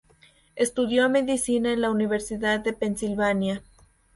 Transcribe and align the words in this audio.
Estudió 0.55 1.07
medicina 1.09 1.71
en 1.71 1.81
la 1.81 1.91
Universidad 1.91 2.59
de 2.59 2.73
Pensilvania. 2.73 3.61